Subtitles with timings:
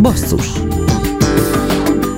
[0.00, 0.46] Basszus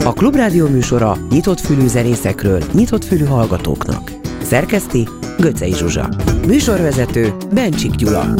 [0.04, 4.12] A Klubrádió műsora nyitott fülű zenészekről, nyitott fülű hallgatóknak.
[4.42, 5.08] Szerkeszti
[5.38, 6.08] Göcej Zsuzsa.
[6.46, 8.34] Műsorvezető Bencsik Gyula.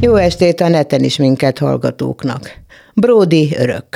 [0.00, 2.50] Jó estét a neten is minket hallgatóknak.
[2.94, 3.86] Brody örök.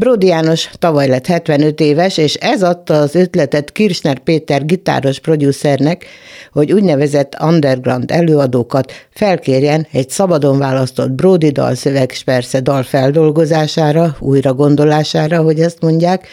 [0.00, 6.06] Brody János tavaly lett 75 éves, és ez adta az ötletet Kirchner Péter gitáros producernek,
[6.52, 14.54] hogy úgynevezett underground előadókat felkérjen egy szabadon választott Brody dalszöveg, és persze dal feldolgozására, újra
[14.54, 16.26] gondolására, hogy ezt mondják,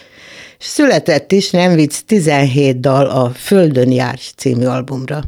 [0.60, 5.22] és született is, nem vicc, 17 dal a Földön jár című albumra.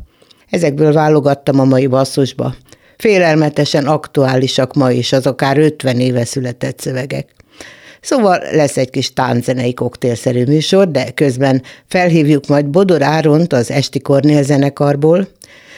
[0.50, 2.56] Ezekből válogattam a mai basszusba.
[2.98, 7.37] Félelmetesen aktuálisak ma is az akár 50 éve született szövegek.
[8.02, 14.00] Szóval lesz egy kis tánczenei koktélszerű műsor, de közben felhívjuk majd Bodor Áront az Esti
[14.00, 15.28] Kornél zenekarból,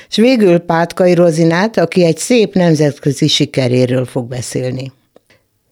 [0.09, 4.91] és végül Pátkai Rozinát, aki egy szép nemzetközi sikeréről fog beszélni.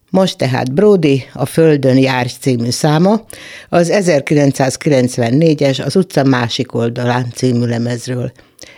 [0.10, 3.22] Most tehát Brody, a Földön jár című száma,
[3.70, 8.32] az 1994-es Az utca másik oldalán című lemezről.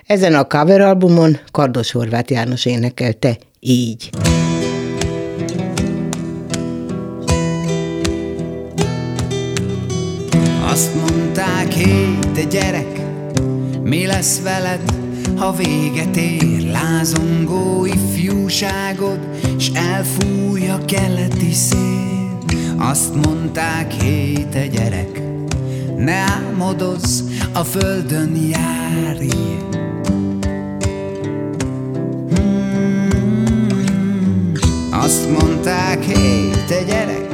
[0.05, 4.09] Ezen a cover albumon Kardos Horváth János énekelte így.
[10.71, 13.01] Azt mondták, hé, te gyerek,
[13.83, 14.93] mi lesz veled,
[15.37, 19.19] ha véget ér lázongó ifjúságod,
[19.57, 22.37] s elfúj a keleti szél.
[22.77, 25.21] Azt mondták, hé, te gyerek,
[25.97, 27.21] ne álmodozz,
[27.53, 29.29] a földön járj.
[32.35, 33.09] Hmm.
[34.91, 37.29] Azt mondták, hé, te gyerek,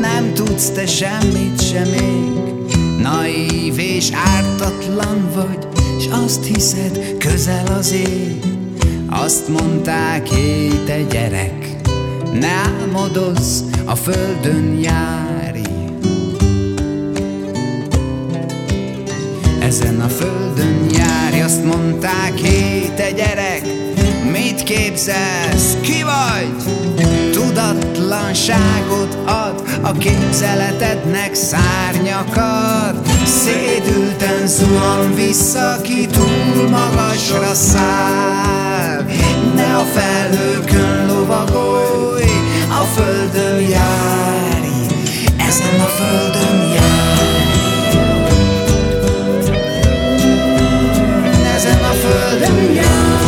[0.00, 2.61] nem tudsz te semmit sem még,
[2.98, 5.66] Naív és ártatlan vagy,
[5.98, 8.44] és azt hiszed, közel az ég.
[9.10, 11.76] Azt mondták, hé, te gyerek,
[12.32, 15.62] ne álmodozz, a földön járj.
[19.60, 23.62] Ezen a földön járj, azt mondták, hé, te gyerek,
[24.32, 26.91] mit képzelsz, ki vagy?
[27.42, 33.08] Tudatlanságot ad a képzeletednek szárnyakat.
[33.24, 39.04] Szédülten zuhan vissza, ki túl magasra száll.
[39.54, 42.30] Ne a felhőkön lovagolj,
[42.68, 44.66] a földön járj.
[45.48, 47.40] Ezen a földön járj.
[51.54, 53.21] Ezen a földön járj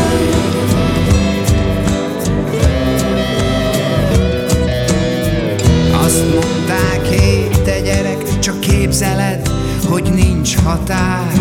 [8.44, 9.48] csak képzeled,
[9.88, 11.32] hogy nincs határ.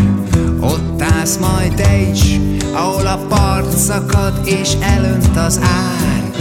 [0.59, 2.39] Ott állsz majd te is,
[2.73, 6.31] ahol a part szakad és elönt az ár.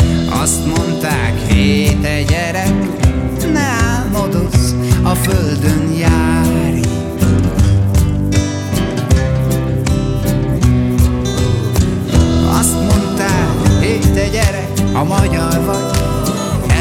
[0.43, 2.75] Azt mondták, hé, te gyerek,
[3.53, 4.73] ne álmodozz,
[5.03, 6.81] a földön járj
[12.59, 15.99] Azt mondták, hé, te gyerek, a magyar vagy,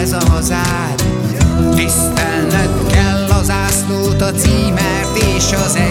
[0.01, 1.01] ez a hazád
[5.51, 5.90] címert és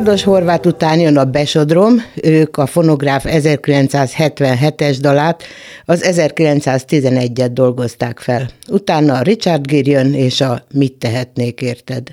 [0.00, 5.42] Kardos Horváth után jön a Besodrom, ők a fonográf 1977-es dalát,
[5.84, 8.48] az 1911-et dolgozták fel.
[8.68, 12.08] Utána a Richard Gere jön, és a Mit tehetnék érted?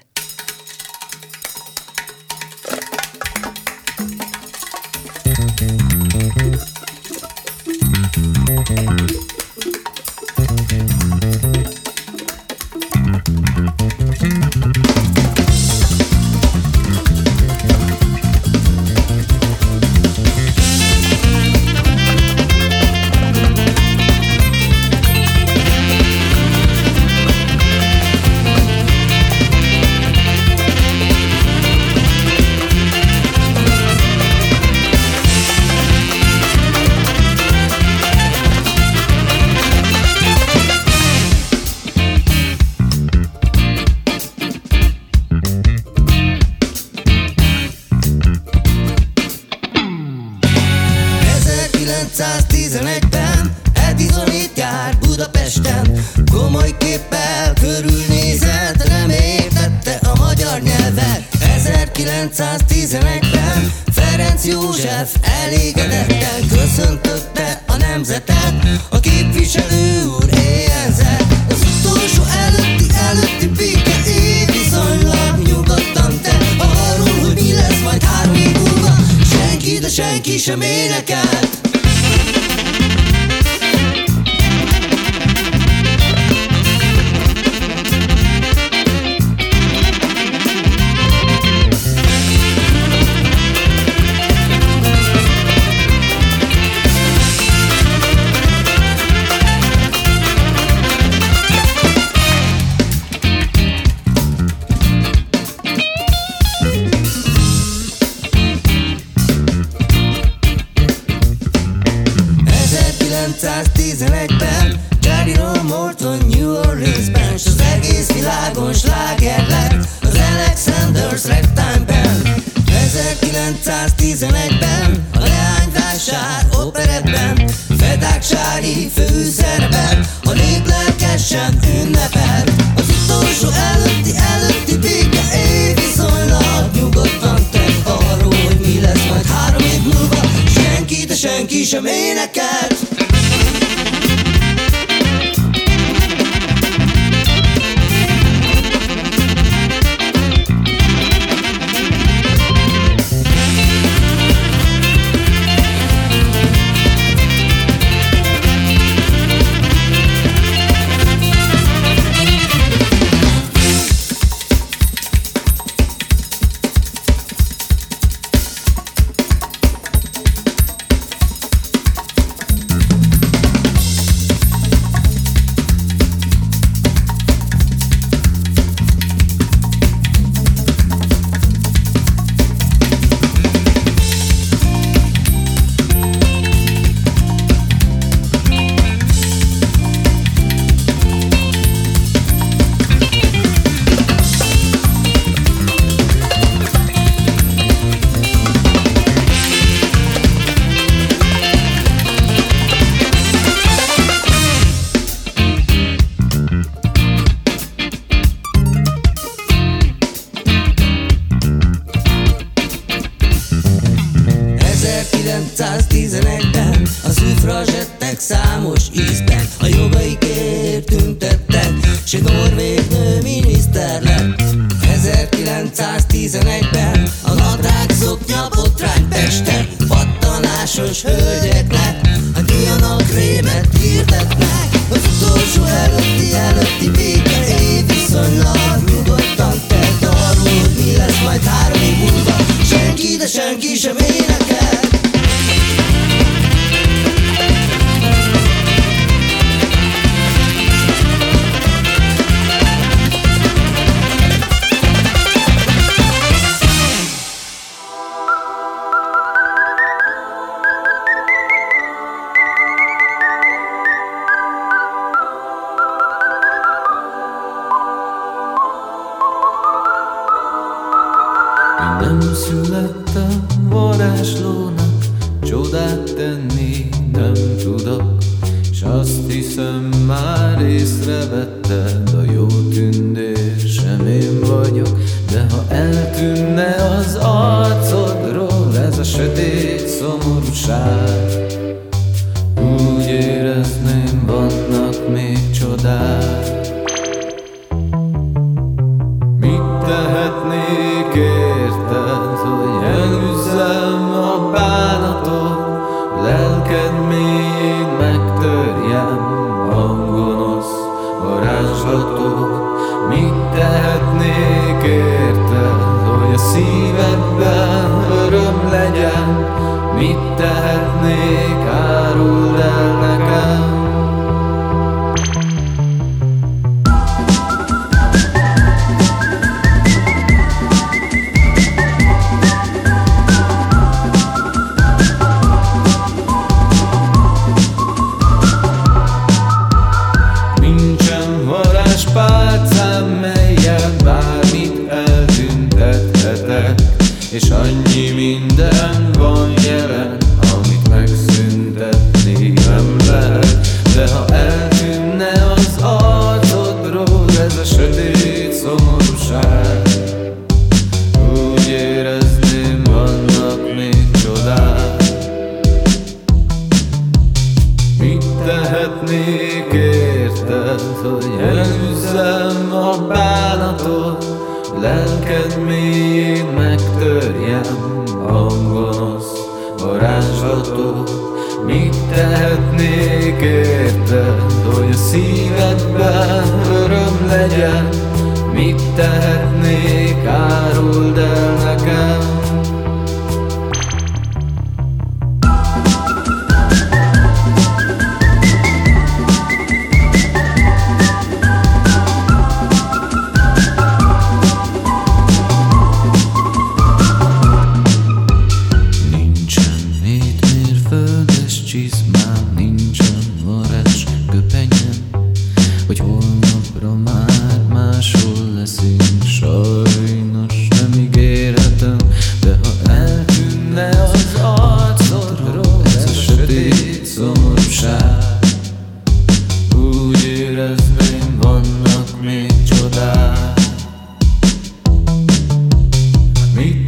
[141.67, 142.86] Sem énekelt Úgy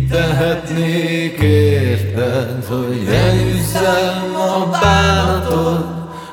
[0.10, 5.86] tehetnék érted, hogy elüsszem a bánatod,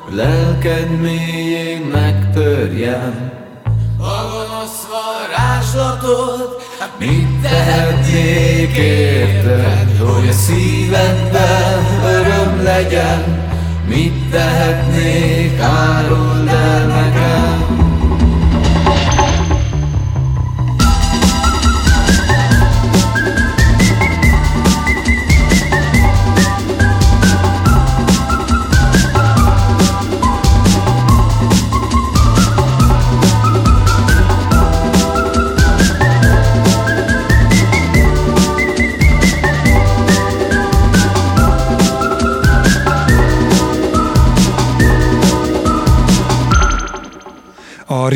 [0.09, 3.31] lelked mélyén megtörjem.
[3.99, 13.45] A gonosz varázslatot, hát mit tehetnék érted, hogy a szívedben öröm legyen,
[13.87, 17.46] mit tehetnék, áruld el nekem.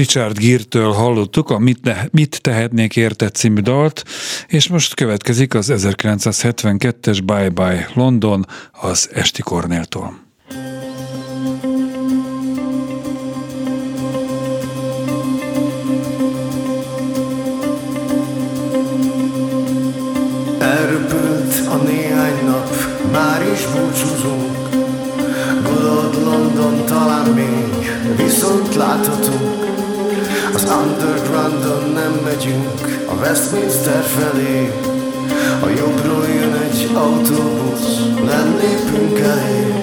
[0.02, 4.04] Richard Gere-től hallottuk a Mit, ne, Mit tehetnék érted című dalt,
[4.48, 10.20] és most következik az 1972-es Bye Bye London az Esti Kornéltól.
[20.60, 22.70] Elröpült a néhány nap,
[23.12, 24.70] már is búcsúzunk
[25.64, 29.81] Good London talán még viszont láthatunk
[30.80, 34.74] undergroundon nem megyünk a Westminster felé.
[35.64, 39.81] A jobbról jön egy autóbusz, nem lépünk elé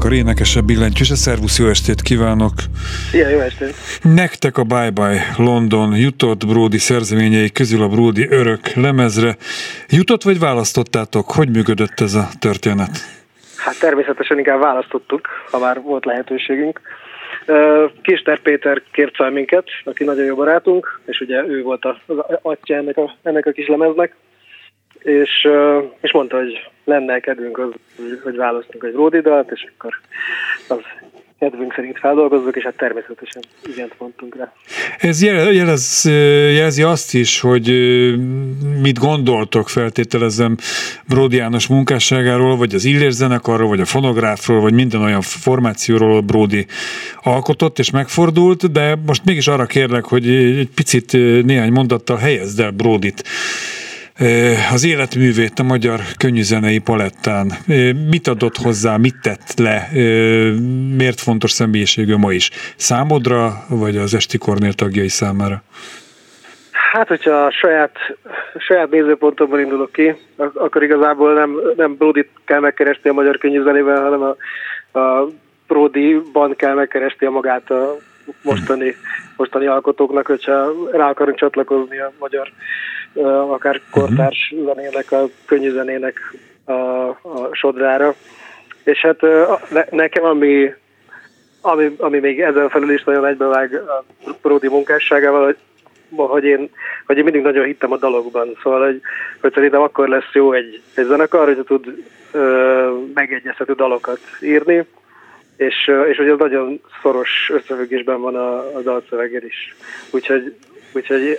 [0.00, 1.14] zenekar énekese billentyűse.
[1.14, 2.52] Szervusz, jó estét kívánok!
[3.10, 3.74] Szia, jó estét!
[4.02, 9.36] Nektek a Bye Bye London jutott Brody szerzeményei közül a Brody örök lemezre.
[9.88, 11.30] Jutott vagy választottátok?
[11.30, 12.90] Hogy működött ez a történet?
[13.56, 16.80] Hát természetesen inkább választottuk, ha már volt lehetőségünk.
[18.02, 22.74] Kister Péter kért fel minket, aki nagyon jó barátunk, és ugye ő volt az atya
[22.74, 24.14] ennek a, ennek a kis lemeznek,
[25.02, 25.48] és,
[26.00, 27.70] és mondta, hogy lenne kedvünk az,
[28.22, 29.92] hogy választunk egy Ródi dalt, és akkor
[30.68, 30.84] az
[31.40, 33.42] kedvünk szerint feldolgozzuk, és hát természetesen
[33.72, 34.52] igent mondtunk rá.
[34.98, 36.04] Ez jelez,
[36.54, 37.66] jelzi azt is, hogy
[38.82, 40.56] mit gondoltok, feltételezem
[41.08, 46.66] Bródi János munkásságáról, vagy az Illér zenekarról, vagy a fonográfról, vagy minden olyan formációról Bródi
[47.22, 51.12] alkotott és megfordult, de most mégis arra kérlek, hogy egy picit
[51.44, 53.22] néhány mondattal helyezd el Bródit
[54.72, 57.52] az életművét a magyar könnyűzenei palettán.
[58.10, 59.88] Mit adott hozzá, mit tett le,
[60.96, 62.50] miért fontos személyiségű ma is?
[62.76, 65.62] Számodra, vagy az Esti Kornél tagjai számára?
[66.70, 67.96] Hát, hogyha a saját,
[68.58, 70.14] saját nézőpontomból indulok ki,
[70.54, 74.36] akkor igazából nem, nem Brodit kell megkeresni a magyar könnyűzenével, hanem a,
[74.98, 75.28] a
[75.66, 77.96] Brody-ban kell megkeresni a magát a
[78.42, 78.94] mostani,
[79.36, 82.52] mostani alkotóknak, hogyha rá akarunk csatlakozni a magyar
[83.50, 84.74] akár kortárs uh-huh.
[84.74, 88.14] zenének, a könnyű zenének a, a sodrára.
[88.84, 89.20] És hát
[89.70, 90.74] ne, nekem, ami,
[91.60, 94.04] ami, ami még ezen felül is nagyon egybevág a
[94.42, 95.56] Pródi munkásságával, hogy,
[96.16, 96.70] hogy én,
[97.06, 98.56] hogy én mindig nagyon hittem a dalokban.
[98.62, 99.00] Szóval, hogy,
[99.40, 104.86] hogy szerintem akkor lesz jó egy, egy zenekar, hogy tud ö, megegyezhető dalokat írni,
[105.56, 109.76] és, és hogy az nagyon szoros összefüggésben van a, a dalszöveged is.
[110.10, 110.56] Úgyhogy,
[110.92, 111.38] úgyhogy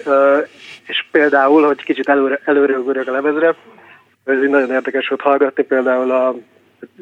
[0.88, 3.56] és például, hogy kicsit előre, előre ugorjak a lemezre,
[4.24, 6.36] ez nagyon érdekes volt hallgatni, például a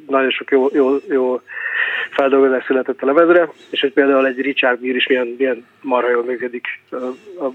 [0.08, 1.42] nagyon sok jó, jó, jó
[2.12, 6.24] feldolgozás született a lemezre, és hogy például egy Richard Gere is milyen, milyen marha jól
[6.24, 6.96] működik a,
[7.46, 7.54] a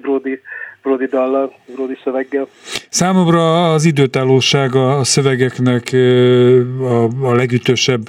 [0.00, 0.40] Brody,
[0.82, 2.46] Brody dallal, Brody szöveggel.
[2.88, 5.90] Számomra az időtállósága a szövegeknek
[6.80, 8.00] a, a legütősebb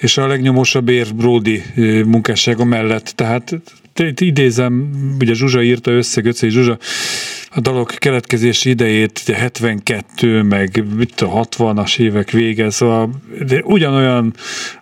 [0.00, 1.62] és a legnyomosabb ér Brody
[2.06, 3.04] munkássága mellett.
[3.04, 3.50] Tehát
[3.98, 6.78] itt idézem, ugye Zsuzsa írta össze, Göcei Zsuzsa,
[7.56, 13.10] a dalok keletkezési idejét, 72, meg mit a 60-as évek vége, szóval
[13.46, 14.32] de ugyanolyan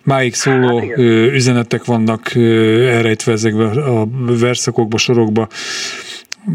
[0.03, 0.97] máig szóló hát,
[1.33, 4.05] üzenetek vannak elrejtve ezekben a
[4.39, 5.47] verszakokba, sorokba,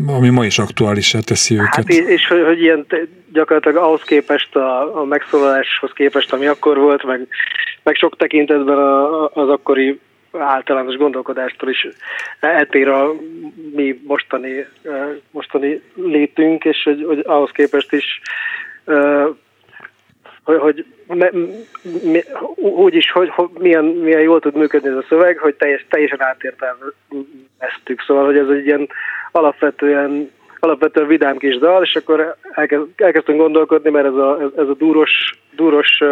[0.07, 1.75] ami ma is aktuálisá teszi őket.
[1.75, 2.87] Hát és, és hogy, hogy ilyen
[3.33, 7.29] gyakorlatilag ahhoz képest, a, a megszólaláshoz képest, ami akkor volt, meg,
[7.83, 9.99] meg sok tekintetben a, az akkori
[10.33, 11.89] általános gondolkodástól is
[12.41, 13.13] eltér a
[13.75, 14.67] mi mostani,
[15.31, 18.21] mostani létünk, és hogy, hogy ahhoz képest is
[20.57, 20.85] hogy, hogy
[21.19, 21.31] me,
[22.57, 26.23] úgy is, hogy, hogy milyen, milyen jól tud működni ez a szöveg, hogy teljes, teljesen
[26.23, 28.01] átértelmeztük.
[28.07, 28.89] Szóval, hogy ez egy ilyen
[29.33, 34.69] alapvetően, alapvetően vidám kis dal, és akkor elkezd, elkezdtünk gondolkodni, mert ez a, ez, ez
[34.69, 35.11] a dúros,
[35.57, 36.03] dúros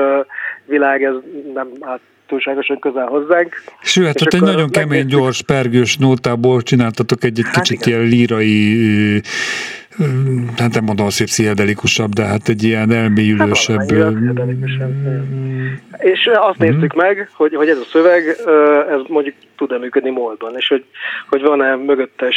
[0.65, 1.15] világ, ez
[1.55, 3.55] nem át, túlságosan közel hozzánk.
[3.83, 7.99] Sőt, ott egy nagyon kemény, gyors, pergős nótából csináltatok egy, egy hát kicsit igen.
[7.99, 9.23] ilyen lírai
[10.57, 13.91] hát nem mondom szép pszichedelikusabb, de hát egy ilyen elmélyülősebb.
[13.91, 14.13] Hát
[15.99, 16.67] és azt mm.
[16.67, 18.37] néztük meg, hogy, hogy ez a szöveg,
[18.91, 20.85] ez mondjuk tud-e működni moldban, és hogy,
[21.29, 22.37] hogy van-e mögöttes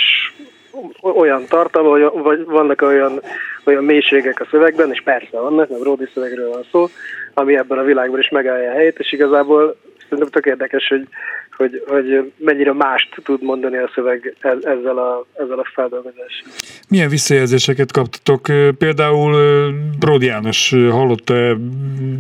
[1.02, 3.22] olyan tartalma, vagy vannak olyan,
[3.64, 6.88] olyan mélységek a szövegben, és persze vannak, mert Ródi szövegről van szó,
[7.34, 9.76] ami ebben a világban is megállja a helyét, és igazából
[10.10, 11.08] szerintem tök érdekes, hogy,
[11.58, 16.48] hogy, hogy mennyire mást tud mondani a szöveg e, ezzel a, ezzel a feldolgozással.
[16.90, 18.42] Milyen visszajelzéseket kaptatok?
[18.78, 19.34] Például
[20.00, 21.56] Bródi János hallotta-e,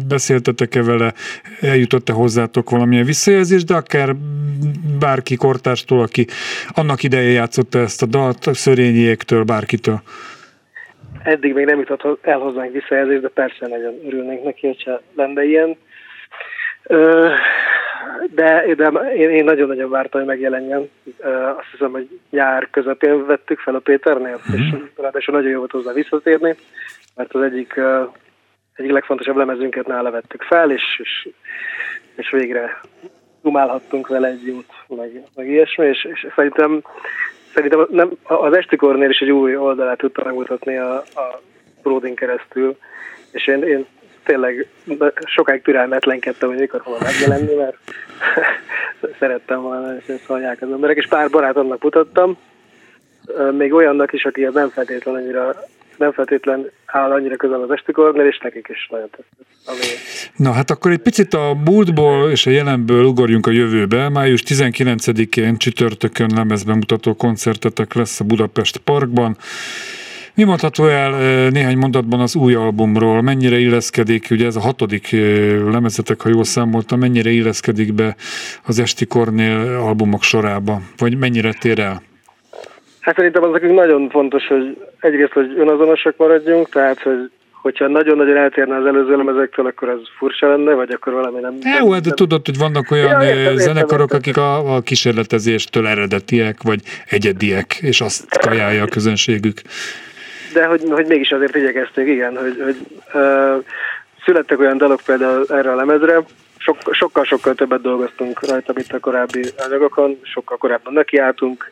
[0.07, 1.13] beszéltetek-e vele,
[1.61, 4.15] eljutott-e hozzátok valamilyen visszajelzés, de akár
[4.99, 6.25] bárki kortárstól, aki
[6.69, 10.01] annak ideje játszotta ezt a dalt, a szörényiéktől, bárkitől?
[11.23, 15.77] Eddig még nem jutott el hozzánk visszajelzés, de persze nagyon örülnénk neki, hogyha lenne ilyen.
[18.29, 20.89] De, de én, én nagyon-nagyon vártam, hogy megjelenjen.
[21.57, 24.61] Azt hiszem, hogy nyár közepén vettük fel a Péternél, mm-hmm.
[24.61, 26.55] és ráadásul nagyon jó volt hozzá visszatérni,
[27.15, 27.79] mert az egyik,
[28.75, 31.29] egyik legfontosabb lemezünket nála vettük fel, és, és,
[32.15, 32.79] és végre
[33.41, 36.81] dumálhattunk vele egy jót, meg, meg ilyesmi, és, és szerintem,
[37.53, 41.41] szerintem nem, az Estikornél is egy új oldalát tudta megmutatni a, a
[41.83, 42.77] Brodin keresztül,
[43.31, 43.85] és én, én
[44.23, 44.67] tényleg
[45.25, 47.77] sokáig türelmetlenkedtem, hogy mikor fogom megjelenni, mert
[49.19, 52.37] szerettem volna, és ezt hallják az emberek, és pár barátomnak mutattam,
[53.51, 55.55] még olyannak is, aki nem feltétlenül annyira
[55.99, 57.91] nem feltétlen áll annyira közel az esti
[58.27, 59.47] és nekik is nagyon tetszett.
[59.65, 59.79] Ami...
[60.35, 64.09] Na hát akkor egy picit a múltból és a jelenből ugorjunk a jövőbe.
[64.09, 69.37] Május 19-én csütörtökön lemezbemutató koncertetek lesz a Budapest Parkban.
[70.39, 71.11] Mi mondható el
[71.49, 73.21] néhány mondatban az új albumról?
[73.21, 75.09] Mennyire illeszkedik, ugye ez a hatodik
[75.71, 78.15] lemezetek, ha jól számoltam, mennyire illeszkedik be
[78.65, 80.79] az Esti Kornél albumok sorába?
[80.97, 82.01] Vagy mennyire tér el?
[82.99, 88.37] Hát szerintem az nekünk nagyon fontos, hogy egyrészt, hogy önazonosak maradjunk, tehát, hogy hogyha nagyon-nagyon
[88.37, 91.53] eltérne az előző lemezektől, akkor ez furcsa lenne, vagy akkor valami nem...
[91.79, 96.61] Jó, hát de tudod, hogy vannak olyan ja, értem, zenekarok, akik a, a kísérletezéstől eredetiek,
[96.63, 99.61] vagy egyediek, és azt kajálja a közönségük
[100.53, 102.77] de hogy, hogy mégis azért igyekeztünk, igen, hogy, hogy
[103.13, 103.63] uh,
[104.23, 106.23] születtek olyan dalok például erre a lemezre,
[106.91, 111.69] sokkal-sokkal többet dolgoztunk rajta, mint a korábbi anyagokon, sokkal korábban nekiálltunk,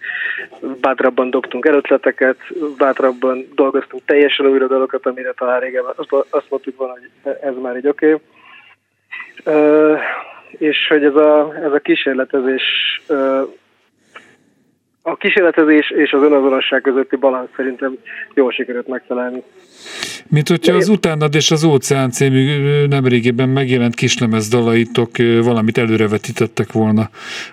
[0.82, 2.38] bátrabban dobtunk előtleteket,
[2.78, 5.84] bátrabban dolgoztunk teljesen újra dalokat, amire talán régen
[6.30, 8.13] azt mondtuk volna, hogy ez már így oké.
[9.44, 9.98] Okay.
[10.52, 12.63] És hogy ez a, ez a kísérletezés
[13.08, 13.48] uh,
[15.10, 17.98] a kísérletezés és az önazonosság közötti balansz szerintem
[18.34, 19.43] jól sikerült megtalálni.
[20.30, 22.46] Mint hogyha az Utánad és az Óceán című
[22.89, 25.10] nemrégében megjelent kislemez dalaitok
[25.43, 27.10] valamit előrevetítettek volna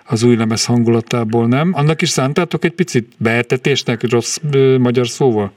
[0.08, 1.72] az új lemez hangulatából, nem?
[1.74, 4.38] Annak is szántátok egy picit beetetésnek, rossz
[4.78, 5.52] magyar szóval?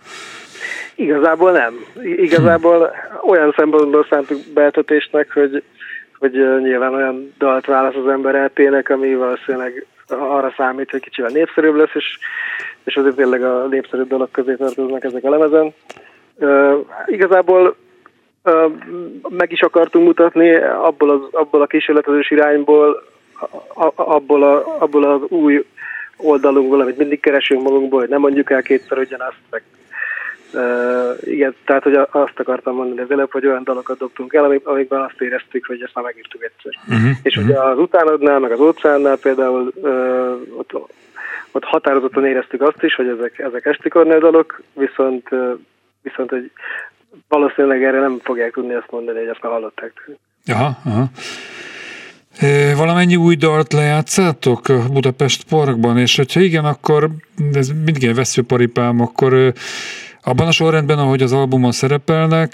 [0.95, 1.73] Igazából nem.
[2.03, 3.29] Igazából hm.
[3.29, 5.63] olyan szempontból szántuk beetetésnek, hogy,
[6.19, 6.31] hogy
[6.62, 11.93] nyilván olyan dalt válasz az ember eltének, ami valószínűleg arra számít, hogy kicsivel népszerűbb lesz,
[11.93, 12.17] és,
[12.83, 15.73] és azért tényleg a népszerűbb dolog közé tartoznak ezek a lemezen.
[16.35, 17.75] Uh, igazából
[18.43, 18.71] uh,
[19.29, 23.03] meg is akartunk mutatni abból, az, abból a kísérletezős irányból,
[23.95, 25.65] abból, a, abból az új
[26.17, 29.63] oldalunkból, amit mindig keresünk magunkból, hogy nem mondjuk el kétszer ugyanazt, meg
[30.53, 34.67] Uh, igen, tehát hogy azt akartam mondani az előbb, hogy olyan dalokat dobtunk el, amik,
[34.67, 36.71] amikben azt éreztük, hogy ezt már megírtuk egyszer.
[36.88, 37.51] Uh-huh, és uh-huh.
[37.51, 40.73] ugye az utánadnál, meg az óceánnál például uh, ott,
[41.51, 45.60] ott határozottan éreztük azt is, hogy ezek, ezek esti dalok, viszont, uh,
[46.01, 46.51] viszont hogy
[47.27, 50.10] valószínűleg erre nem fogják tudni azt mondani, hogy ezt már hallották.
[50.45, 51.10] Aha, aha.
[52.75, 57.10] Valamennyi új dalt lejátszátok Budapest Parkban, és hogyha igen, akkor
[57.53, 59.53] ez mindig egy veszőparipám, akkor
[60.27, 62.51] abban a sorrendben, ahogy az albumon szerepelnek,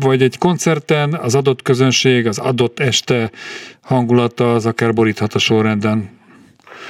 [0.00, 3.30] vagy egy koncerten az adott közönség, az adott este
[3.82, 6.10] hangulata az akár boríthat a sorrenden?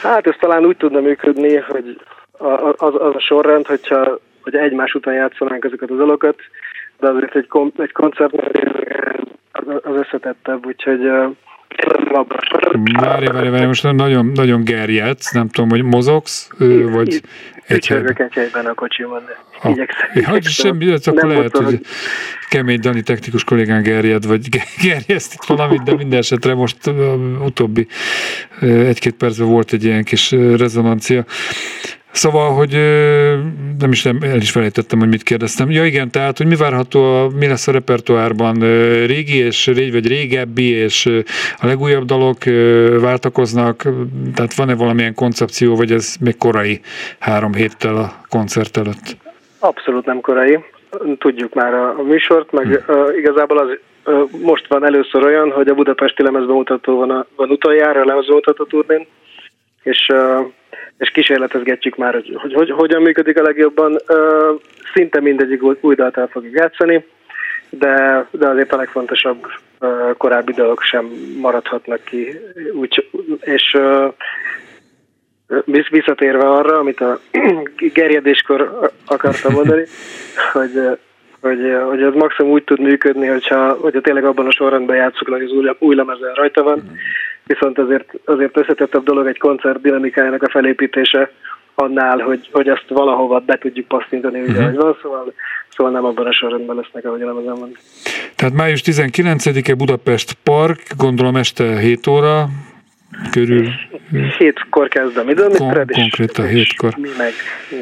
[0.02, 2.00] Hát ez talán úgy tudna működni, hogy
[2.76, 6.36] az, az a sorrend, hogyha hogy egymás után játszanánk ezeket az dalokat,
[6.98, 8.72] de azért egy, egy koncertnél
[9.82, 11.00] az összetettebb, úgyhogy
[13.00, 16.48] Várj, várj, várj, most nagyon, nagyon gerjedsz, nem tudom, hogy mozogsz,
[16.92, 17.20] vagy
[17.66, 18.66] egy helyben.
[18.66, 20.08] a kocsimon, de igyekszem.
[20.14, 21.80] Ja, semmi, ez akkor lehet, hogy
[22.48, 24.48] kemény Dani technikus kollégán gerjed, vagy
[24.82, 26.90] gerjeszt itt valamit, de minden esetre most
[27.44, 27.86] utóbbi
[28.60, 31.24] egy-két percben volt egy ilyen kis rezonancia.
[32.14, 32.72] Szóval, hogy
[33.78, 35.70] nem is nem, el is felejtettem, hogy mit kérdeztem.
[35.70, 38.58] Ja igen, tehát, hogy mi várható, a, mi lesz a repertoárban?
[39.06, 41.06] Régi és régi, vagy régebbi, és
[41.58, 42.38] a legújabb dalok
[43.00, 43.82] váltakoznak,
[44.34, 46.80] tehát van-e valamilyen koncepció, vagy ez még korai
[47.18, 49.16] három héttel a koncert előtt?
[49.58, 50.58] Abszolút nem korai.
[51.18, 53.68] Tudjuk már a, műsort, meg uh, igazából az
[54.42, 59.06] most van először olyan, hogy a budapesti lemezbemutató van, a, van utoljára a lemezbemutató turnén,
[59.84, 60.12] és
[60.98, 63.98] és kísérletezgetjük már, hogy, hogy, hogy hogyan működik a legjobban.
[64.94, 67.04] Szinte mindegyik új dalt el fogjuk játszani,
[67.68, 69.46] de, de azért a legfontosabb
[70.16, 71.04] korábbi dolgok sem
[71.40, 72.40] maradhatnak ki.
[72.72, 73.08] Úgy,
[73.40, 73.76] és
[75.90, 77.20] visszatérve arra, amit a
[77.94, 79.84] gerjedéskor akartam mondani,
[80.52, 80.98] hogy,
[81.44, 85.42] hogy, hogy az maximum úgy tud működni, hogyha, hogyha tényleg abban a sorrendben játszuk, hogy
[85.42, 86.98] az új, új lemezen rajta van,
[87.46, 91.30] viszont azért, azért összetettebb dolog egy koncert dinamikájának a felépítése
[91.74, 94.66] annál, hogy, hogy azt valahova be tudjuk passzintani, ugye, uh-huh.
[94.66, 95.32] hogy van, szóval,
[95.76, 97.76] szóval nem abban a sorrendben lesznek, ahogy nem ezen van.
[98.36, 102.46] Tehát május 19-e Budapest Park, gondolom este 7 óra,
[103.30, 103.68] körül.
[104.38, 106.94] Hétkor kezdem időn, Kon- konkrétan hétkor.
[106.96, 107.32] Mi meg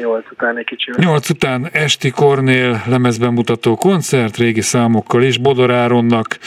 [0.01, 0.95] nyolc után egy kicsit.
[0.95, 5.37] Nyolc után Esti Kornél lemezben mutató koncert, régi számokkal is.
[5.37, 6.39] Bodor Áronnak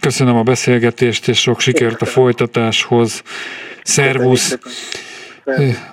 [0.00, 3.22] köszönöm a beszélgetést, és sok sikert a folytatáshoz.
[3.82, 4.58] Szervusz!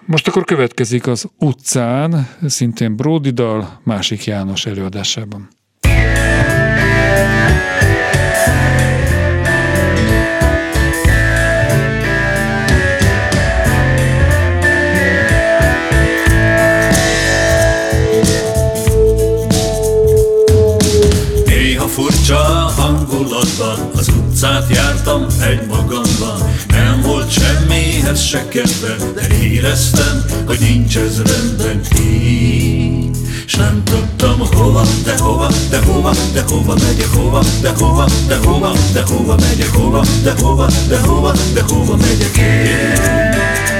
[0.06, 5.50] Most akkor következik az utcán, szintén Bródidal, másik János előadásában.
[23.40, 30.98] Hangulatban Az utcát jártam egy magamban Nem volt semmihez se kedve De éreztem, hogy nincs
[30.98, 33.18] ez rendben így.
[33.46, 38.36] S nem tudtam hova, de hova, de hova, de hova megyek, hova, de hova, de
[38.44, 43.79] hova, de hova megyek, hova, de hova, de hova, de hova megyek én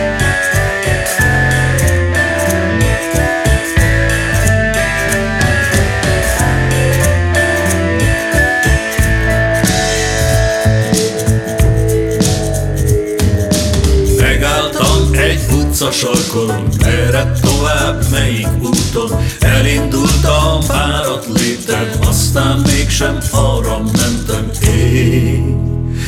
[15.80, 19.20] utca sarkon, merre tovább, melyik úton?
[19.40, 25.58] Elindultam párat léptem, aztán mégsem arra mentem én.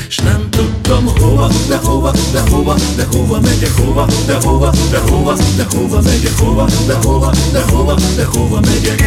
[0.10, 4.98] S nem tudtam hova, de hova, de hova, de hova megyek, hova, de hova, de
[4.98, 9.02] hova, de hova megyek, hova, de hova, de hova, de hova megyek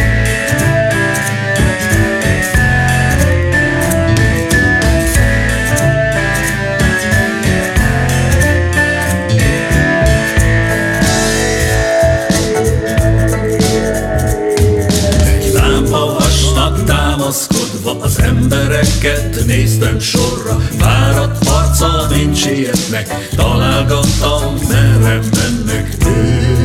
[17.25, 26.55] Az embereket néztem sorra Várat arca, mint sietnek Találgattam, merre mennek ők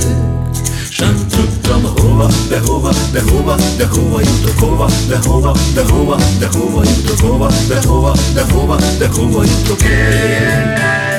[1.00, 6.16] sem tudtam hova, de hova, de hova, de hova jutok, hova, de hova, de hova,
[6.38, 11.09] de hova jutok, hova, de hova, de hova, de hova jutok én.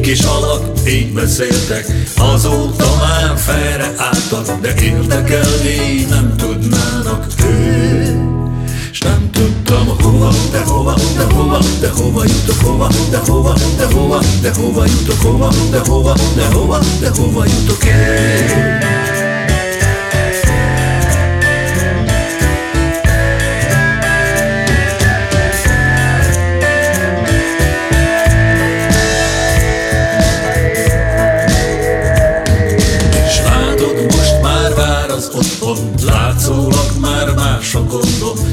[0.00, 1.86] Kis alak, így beszéltek.
[2.16, 8.28] Azóta már felre álltak De érdekelni nem tudnának ők.
[8.92, 13.84] S nem tudtam hova, de hova, de hova, de hova jutok, hova, de hova, de
[13.94, 17.84] hova, de hova jutok, hova, de hova, de hova, de hova jutok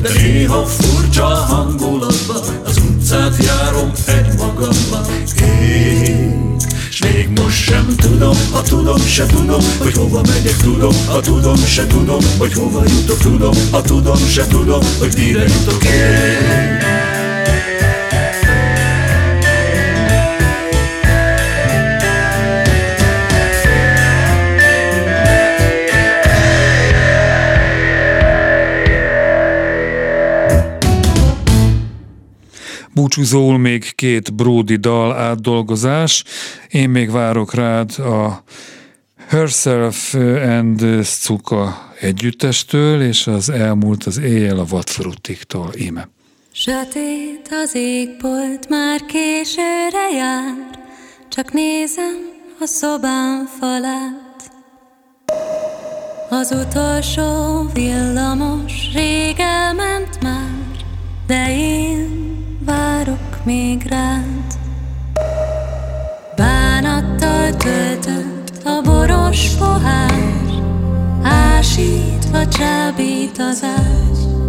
[0.02, 5.06] én Néha furcsa hangulatban Az utcát járom egy magamban
[5.42, 6.56] Én
[6.92, 11.56] S még most sem tudom, ha tudom, se tudom Hogy hova megyek, tudom, ha tudom,
[11.56, 16.97] se tudom Hogy hova jutok, tudom, ha tudom, se tudom Hogy mire jutok én
[33.08, 36.24] búcsúzól még két Brody dal átdolgozás.
[36.70, 38.44] Én még várok rád a
[39.28, 46.10] Herself and Szuka együttestől, és az elmúlt az éjjel a Vatfrutiktól íme.
[46.52, 50.54] Sötét az égbolt, már későre jár,
[51.30, 52.16] csak nézem
[52.60, 54.52] a szobám falát.
[56.30, 60.52] Az utolsó villamos rég elment már,
[61.28, 62.27] de én
[62.68, 64.54] várok még rád.
[66.36, 70.64] Bánattal töltött a boros pohár,
[71.24, 74.47] ásítva csábít az ágy.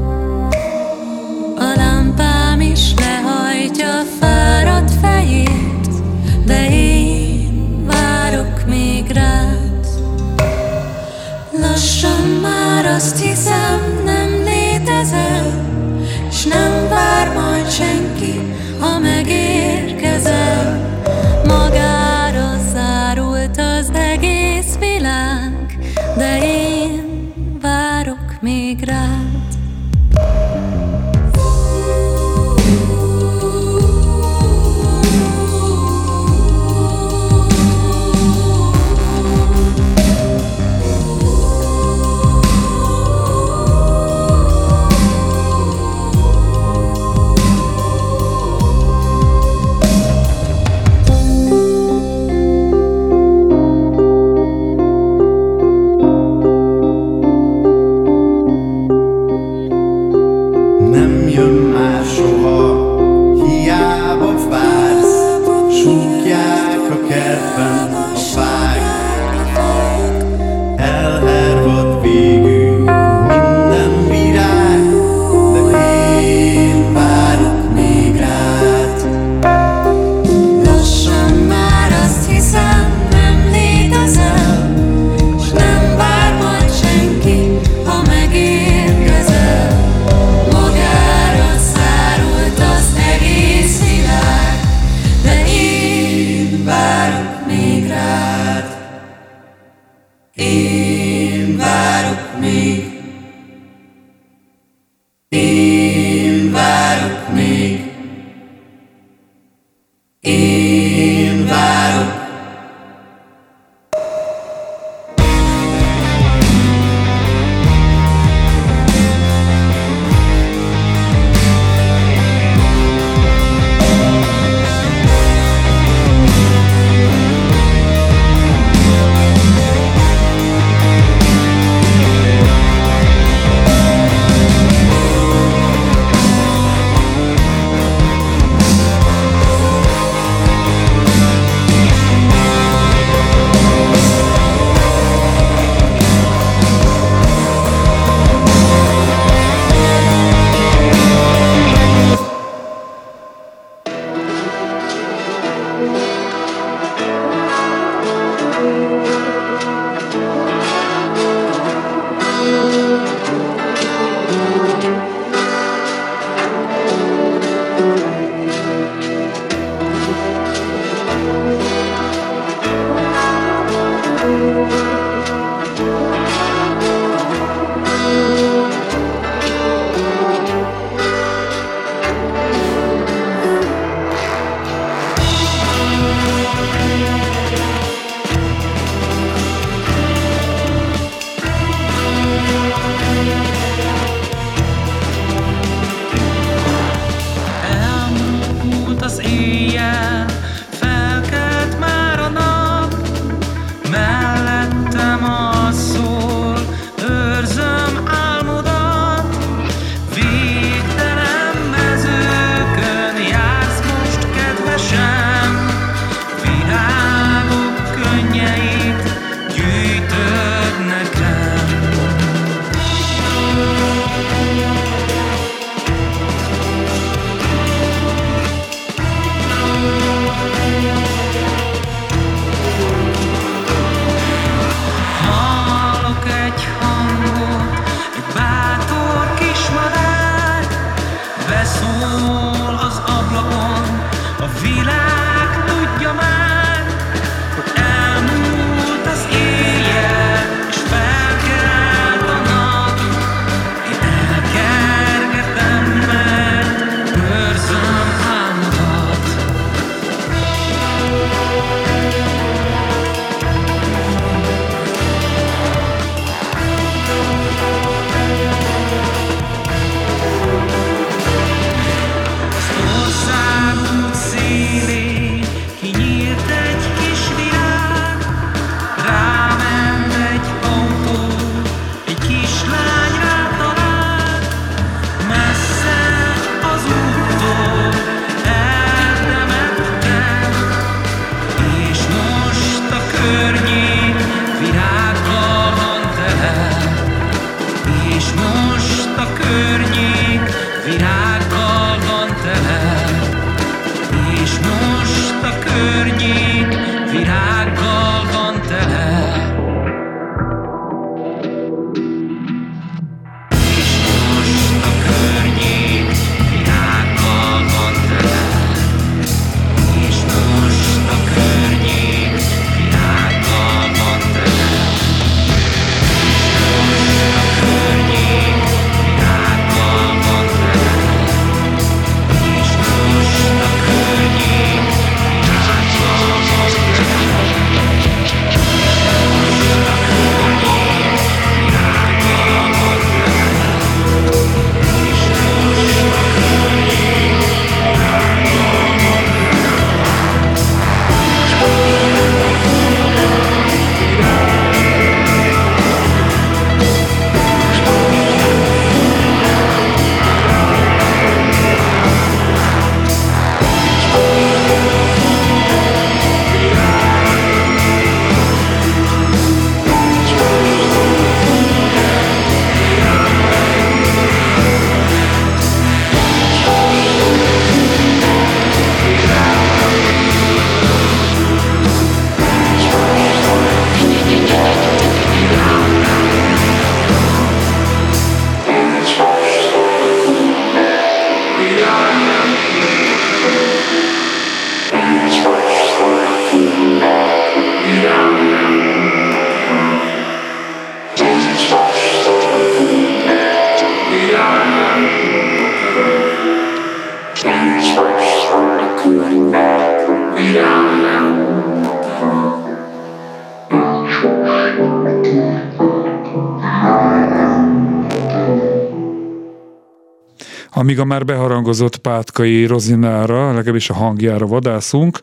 [420.89, 425.20] Amíg a már beharangozott pátkai Rozinára, legalábbis a hangjára vadászunk,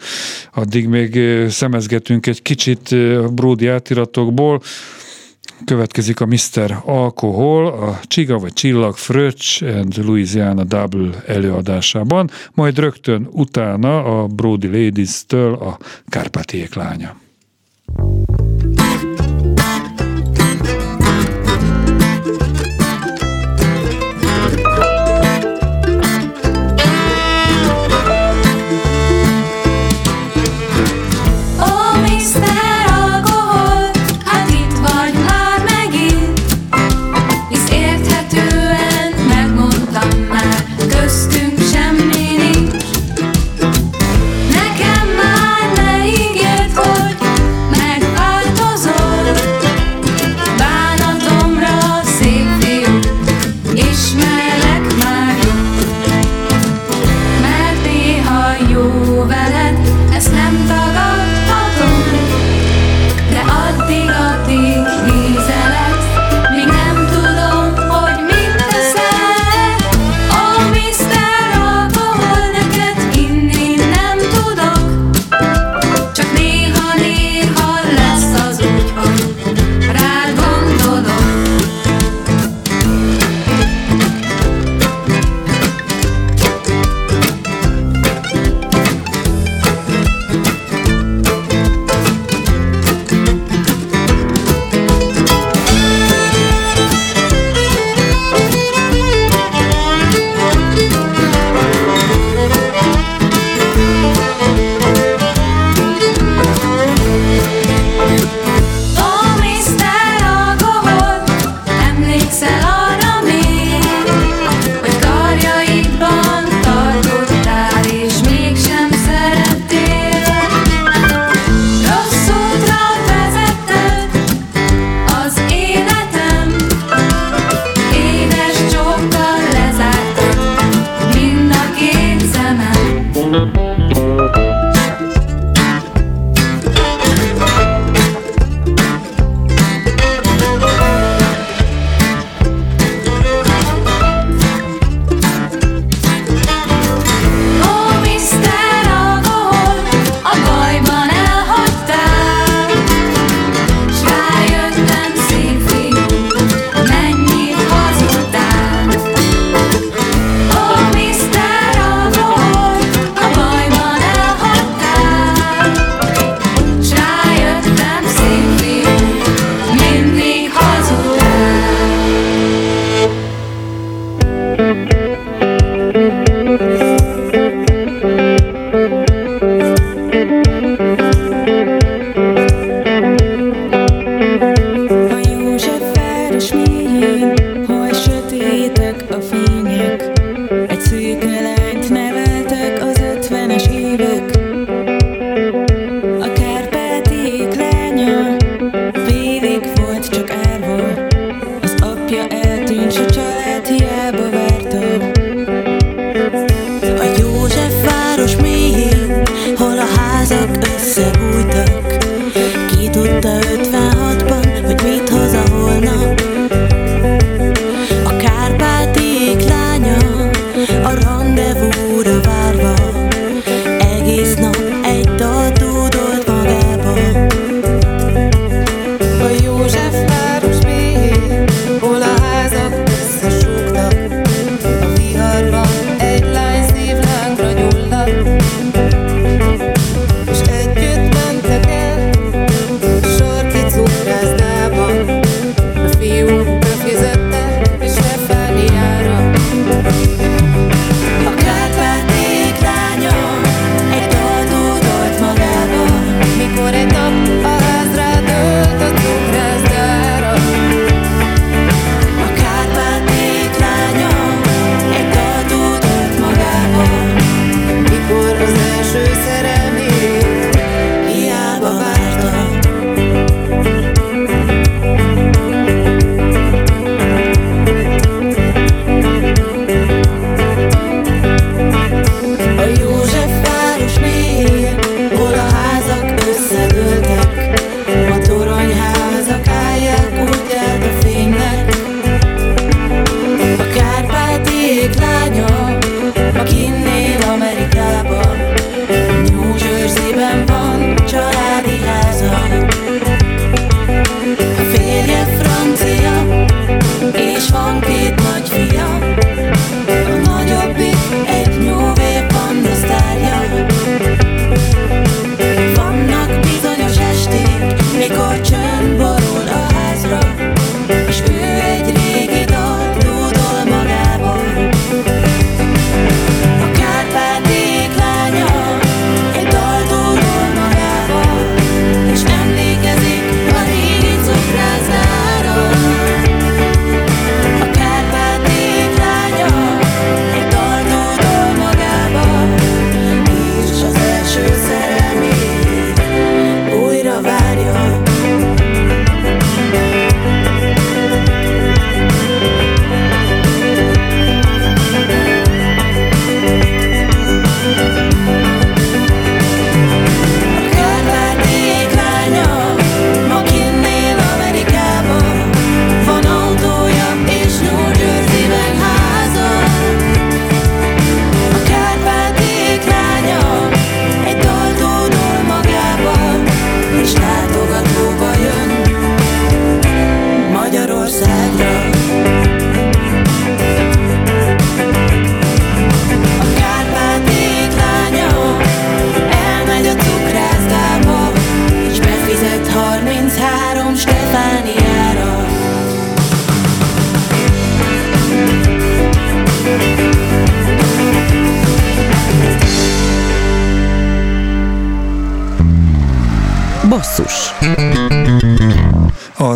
[0.53, 2.95] addig még szemezgetünk egy kicsit
[3.33, 4.61] Brody átiratokból.
[5.65, 6.81] Következik a Mr.
[6.85, 14.67] Alkohol, a Csiga vagy Csillag Fröccs and Louisiana Double előadásában, majd rögtön utána a Brody
[14.67, 17.15] Ladies-től a Kárpátiék lánya.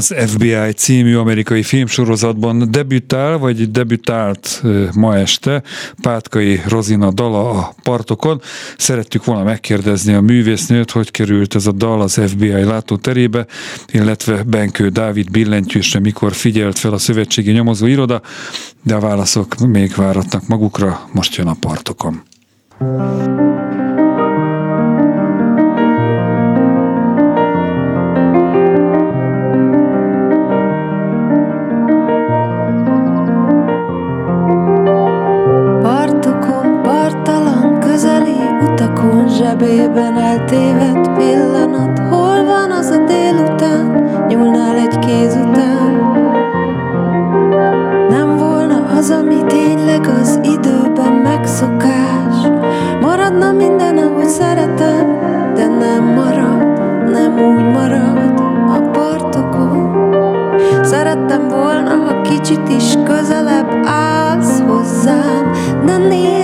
[0.10, 4.62] Az FBI című amerikai filmsorozatban debütál, vagy debütált
[4.96, 5.64] ma este
[6.02, 8.42] Pátkai Rozina dala a partokon.
[8.78, 13.46] Szerettük volna megkérdezni a művésznőt, hogy került ez a dal az FBI látóterébe,
[13.92, 18.22] illetve Benkő Dávid billentyűsre mikor figyelt fel a Szövetségi Nyomozó Iroda,
[18.84, 22.24] de a válaszok még váratnak magukra, most jön a partokon.
[22.80, 23.49] zsebében
[57.40, 60.14] úgy marad a partokon.
[60.84, 65.52] Szerettem volna, ha kicsit is közelebb állsz hozzám,
[65.86, 66.39] de nézz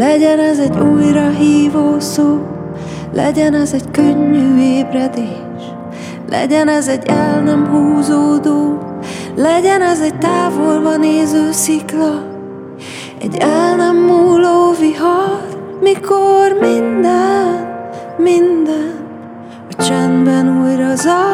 [0.00, 2.38] legyen ez egy újra hívó szó,
[3.12, 5.64] legyen ez egy könnyű ébredés,
[6.28, 8.78] legyen ez egy el nem húzódó,
[9.36, 12.22] legyen ez egy távolba néző szikla,
[13.20, 15.40] egy el nem múló vihar,
[15.80, 17.68] mikor minden,
[18.18, 18.94] minden
[19.76, 21.29] a csendben újra zaj.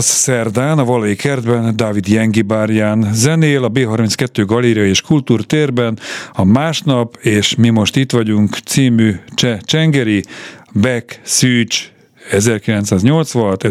[0.00, 5.98] Azaz szerdán a Valai kertben Dávid Jengi bárján zenél, a B32 Galéria és Kultúrtérben,
[6.32, 10.24] a Másnap és Mi most itt vagyunk című Cseh Csengeri,
[10.72, 11.92] Beck, Szűcs,
[12.30, 13.62] 1986,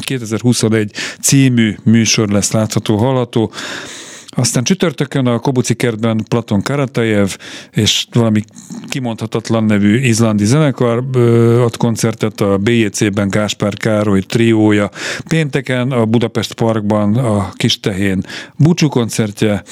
[0.00, 3.52] 2021 című műsor lesz látható, hallható.
[4.34, 7.36] Aztán csütörtökön a Kobuci kertben Platon Karatajev
[7.72, 8.42] és valami
[8.88, 11.04] kimondhatatlan nevű izlandi zenekar
[11.60, 14.90] ad koncertet a BJC-ben Gáspár Károly triója.
[15.28, 18.24] Pénteken a Budapest Parkban a Kistehén
[18.56, 19.62] búcsú koncertje,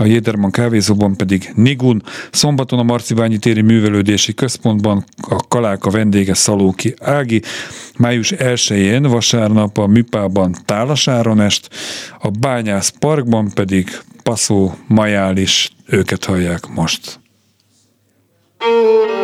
[0.00, 6.94] a Jéderman kávézóban pedig Nigun, szombaton a Marciványi téri művelődési központban a Kaláka vendége Szalóki
[7.00, 7.42] Ági,
[7.98, 11.68] május 1-én vasárnap a Műpában Tálasáron est,
[12.20, 13.90] a Bányász Parkban pedig
[14.22, 17.20] Paszó Majális, őket hallják most.
[18.58, 19.19] kis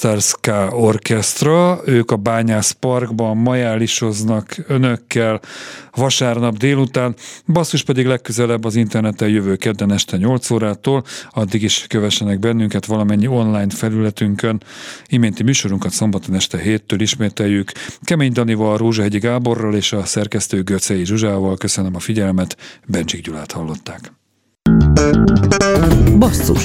[0.00, 5.40] Stars Ska Orchestra, ők a Bányász Parkban majálisoznak önökkel
[5.94, 7.14] vasárnap délután,
[7.46, 13.26] basszus pedig legközelebb az interneten jövő kedden este 8 órától, addig is kövessenek bennünket valamennyi
[13.26, 14.62] online felületünkön.
[15.06, 17.72] Iménti műsorunkat szombaton este héttől ismételjük.
[18.02, 24.12] Kemény Danival, Rózsahegyi Gáborral és a szerkesztő Göcei Zsuzsával köszönöm a figyelmet, Bencsik Gyulát hallották.
[26.18, 26.64] Basszus